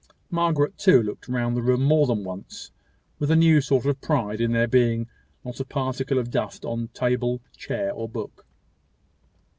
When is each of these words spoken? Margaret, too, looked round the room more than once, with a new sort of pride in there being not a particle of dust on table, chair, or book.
Margaret, 0.31 0.79
too, 0.79 0.99
looked 1.03 1.27
round 1.27 1.55
the 1.55 1.61
room 1.61 1.83
more 1.83 2.07
than 2.07 2.23
once, 2.23 2.71
with 3.19 3.29
a 3.29 3.35
new 3.35 3.61
sort 3.61 3.85
of 3.85 4.01
pride 4.01 4.41
in 4.41 4.51
there 4.51 4.65
being 4.67 5.05
not 5.45 5.59
a 5.59 5.63
particle 5.63 6.17
of 6.17 6.31
dust 6.31 6.65
on 6.65 6.87
table, 6.87 7.39
chair, 7.55 7.91
or 7.93 8.09
book. 8.09 8.47